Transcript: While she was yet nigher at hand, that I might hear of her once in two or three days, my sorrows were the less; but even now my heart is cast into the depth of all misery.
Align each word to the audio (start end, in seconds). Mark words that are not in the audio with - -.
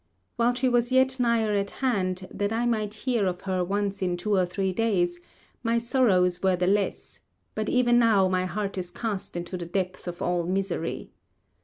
While 0.35 0.55
she 0.55 0.67
was 0.67 0.91
yet 0.91 1.19
nigher 1.19 1.53
at 1.53 1.69
hand, 1.77 2.27
that 2.31 2.51
I 2.51 2.65
might 2.65 2.95
hear 3.05 3.27
of 3.27 3.41
her 3.41 3.63
once 3.63 4.01
in 4.01 4.17
two 4.17 4.33
or 4.33 4.47
three 4.47 4.73
days, 4.73 5.19
my 5.61 5.77
sorrows 5.77 6.41
were 6.41 6.55
the 6.55 6.65
less; 6.65 7.19
but 7.53 7.69
even 7.69 7.99
now 7.99 8.27
my 8.27 8.45
heart 8.45 8.79
is 8.79 8.89
cast 8.89 9.37
into 9.37 9.57
the 9.57 9.67
depth 9.67 10.07
of 10.07 10.19
all 10.19 10.47
misery. 10.47 11.11